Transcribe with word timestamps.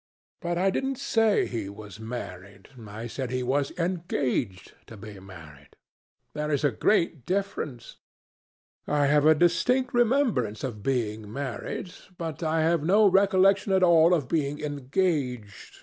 "But 0.41 0.57
I 0.57 0.71
didn't 0.71 0.97
say 0.97 1.45
he 1.45 1.69
was 1.69 1.99
married. 1.99 2.69
I 2.87 3.05
said 3.05 3.29
he 3.29 3.43
was 3.43 3.69
engaged 3.77 4.73
to 4.87 4.97
be 4.97 5.19
married. 5.19 5.75
There 6.33 6.49
is 6.49 6.63
a 6.63 6.71
great 6.71 7.23
difference. 7.23 7.97
I 8.87 9.05
have 9.05 9.27
a 9.27 9.35
distinct 9.35 9.93
remembrance 9.93 10.63
of 10.63 10.81
being 10.81 11.31
married, 11.31 11.93
but 12.17 12.41
I 12.41 12.61
have 12.61 12.81
no 12.83 13.05
recollection 13.07 13.73
at 13.73 13.83
all 13.83 14.15
of 14.15 14.27
being 14.27 14.59
engaged. 14.59 15.79